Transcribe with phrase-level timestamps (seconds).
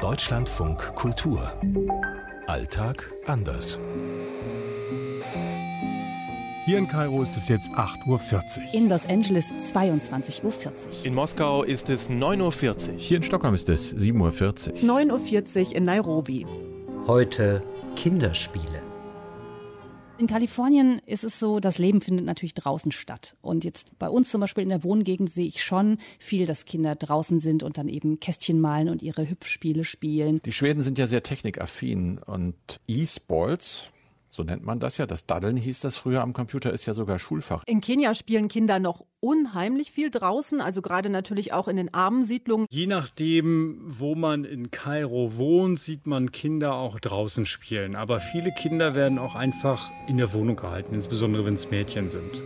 [0.00, 1.52] Deutschlandfunk Kultur.
[2.46, 3.78] Alltag anders.
[6.64, 8.74] Hier in Kairo ist es jetzt 8.40 Uhr.
[8.74, 10.52] In Los Angeles 22.40 Uhr.
[11.04, 12.96] In Moskau ist es 9.40 Uhr.
[12.96, 15.00] Hier in Stockholm ist es 7.40 Uhr.
[15.02, 16.46] 9.40 Uhr in Nairobi.
[17.06, 17.62] Heute
[17.94, 18.89] Kinderspiele.
[20.20, 23.36] In Kalifornien ist es so, das Leben findet natürlich draußen statt.
[23.40, 26.94] Und jetzt bei uns zum Beispiel in der Wohngegend sehe ich schon viel, dass Kinder
[26.94, 30.42] draußen sind und dann eben Kästchen malen und ihre Hüpfspiele spielen.
[30.44, 32.54] Die Schweden sind ja sehr technikaffin und
[32.86, 33.88] E-Sports,
[34.30, 35.06] so nennt man das ja.
[35.06, 37.64] Das Daddeln hieß das früher am Computer, ist ja sogar Schulfach.
[37.66, 42.24] In Kenia spielen Kinder noch unheimlich viel draußen, also gerade natürlich auch in den armen
[42.24, 42.66] Siedlungen.
[42.70, 47.96] Je nachdem, wo man in Kairo wohnt, sieht man Kinder auch draußen spielen.
[47.96, 52.42] Aber viele Kinder werden auch einfach in der Wohnung gehalten, insbesondere wenn es Mädchen sind.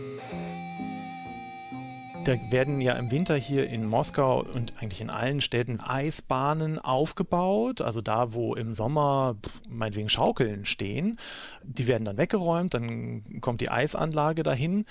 [2.25, 7.81] Da werden ja im Winter hier in Moskau und eigentlich in allen Städten Eisbahnen aufgebaut.
[7.81, 9.35] Also da, wo im Sommer
[9.69, 11.19] meinetwegen Schaukeln stehen.
[11.61, 14.85] Die werden dann weggeräumt, dann kommt die Eisanlage dahin.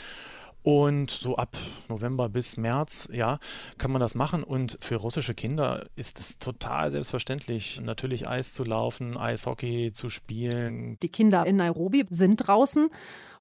[0.63, 1.57] Und so ab
[1.89, 3.41] November bis März, ja,
[3.79, 4.45] kann man das machen.
[4.45, 10.99] Und für russische Kinder ist es total selbstverständlich, natürlich Eis zu laufen, Eishockey zu spielen.
[11.03, 12.91] Die Kinder in Nairobi sind draußen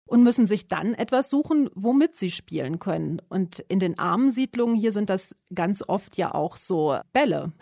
[0.06, 3.22] und müssen sich dann etwas suchen, womit sie spielen können.
[3.30, 7.54] Und in den armen Siedlungen hier sind das ganz oft ja auch so Bälle.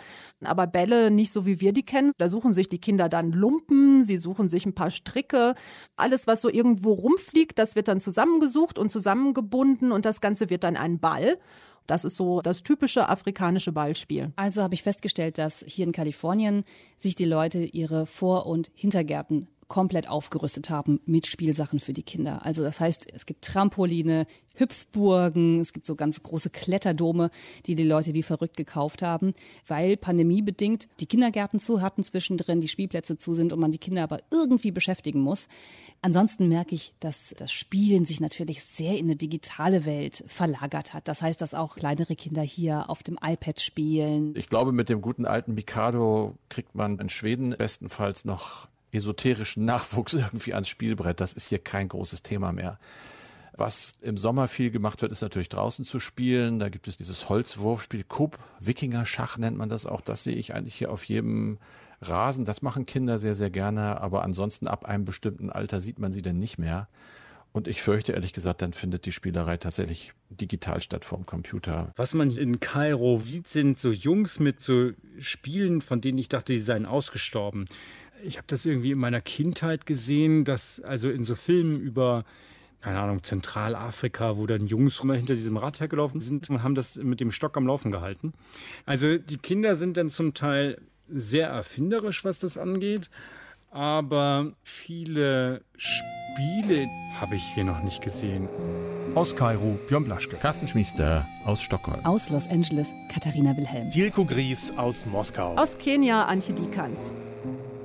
[0.43, 2.11] Aber Bälle nicht so, wie wir die kennen.
[2.17, 5.55] Da suchen sich die Kinder dann Lumpen, sie suchen sich ein paar Stricke.
[5.95, 10.63] Alles, was so irgendwo rumfliegt, das wird dann zusammengesucht und zusammengebunden und das Ganze wird
[10.63, 11.37] dann ein Ball.
[11.87, 14.31] Das ist so das typische afrikanische Ballspiel.
[14.35, 16.63] Also habe ich festgestellt, dass hier in Kalifornien
[16.97, 22.45] sich die Leute ihre Vor- und Hintergärten komplett aufgerüstet haben mit Spielsachen für die Kinder.
[22.45, 27.31] Also das heißt, es gibt Trampoline, Hüpfburgen, es gibt so ganz große Kletterdome,
[27.67, 29.33] die die Leute wie verrückt gekauft haben,
[29.65, 34.03] weil pandemiebedingt die Kindergärten zu hatten zwischendrin, die Spielplätze zu sind und man die Kinder
[34.03, 35.47] aber irgendwie beschäftigen muss.
[36.01, 41.07] Ansonsten merke ich, dass das Spielen sich natürlich sehr in eine digitale Welt verlagert hat.
[41.07, 44.33] Das heißt, dass auch kleinere Kinder hier auf dem iPad spielen.
[44.35, 50.13] Ich glaube, mit dem guten alten Mikado kriegt man in Schweden bestenfalls noch esoterischen Nachwuchs
[50.13, 51.19] irgendwie ans Spielbrett.
[51.19, 52.79] Das ist hier kein großes Thema mehr.
[53.53, 56.59] Was im Sommer viel gemacht wird, ist natürlich draußen zu spielen.
[56.59, 60.01] Da gibt es dieses Holzwurfspiel, Kupp, Wikinger-Schach nennt man das auch.
[60.01, 61.59] Das sehe ich eigentlich hier auf jedem
[62.01, 62.45] Rasen.
[62.45, 63.99] Das machen Kinder sehr, sehr gerne.
[64.01, 66.87] Aber ansonsten ab einem bestimmten Alter sieht man sie denn nicht mehr.
[67.53, 71.91] Und ich fürchte ehrlich gesagt, dann findet die Spielerei tatsächlich digital statt vorm Computer.
[71.97, 76.53] Was man in Kairo sieht, sind so Jungs mit so Spielen, von denen ich dachte,
[76.53, 77.65] die seien ausgestorben
[78.23, 82.25] ich habe das irgendwie in meiner Kindheit gesehen, dass also in so Filmen über
[82.81, 86.95] keine Ahnung, Zentralafrika, wo dann Jungs immer hinter diesem Rad hergelaufen sind und haben das
[86.97, 88.33] mit dem Stock am Laufen gehalten.
[88.85, 93.09] Also die Kinder sind dann zum Teil sehr erfinderisch, was das angeht,
[93.69, 96.87] aber viele Spiele
[97.19, 98.49] habe ich hier noch nicht gesehen.
[99.13, 100.37] Aus Kairo, Björn Blaschke.
[100.37, 102.03] Carsten Schmiester aus Stockholm.
[102.05, 103.89] Aus Los Angeles, Katharina Wilhelm.
[103.89, 105.55] Dilko Gries aus Moskau.
[105.55, 107.11] Aus Kenia, Antje Dikans.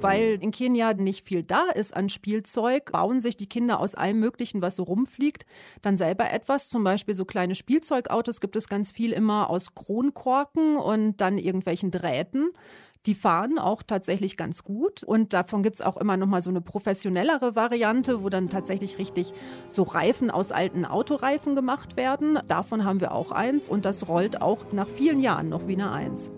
[0.00, 4.20] Weil in Kenia nicht viel da ist an Spielzeug, bauen sich die Kinder aus allem
[4.20, 5.46] Möglichen, was so rumfliegt,
[5.82, 6.68] dann selber etwas.
[6.68, 11.90] Zum Beispiel so kleine Spielzeugautos gibt es ganz viel immer aus Kronkorken und dann irgendwelchen
[11.90, 12.50] Drähten.
[13.06, 15.04] Die fahren auch tatsächlich ganz gut.
[15.04, 18.98] Und davon gibt es auch immer noch mal so eine professionellere Variante, wo dann tatsächlich
[18.98, 19.32] richtig
[19.68, 22.38] so Reifen aus alten Autoreifen gemacht werden.
[22.48, 25.92] Davon haben wir auch eins und das rollt auch nach vielen Jahren noch wie eine
[25.92, 26.30] Eins.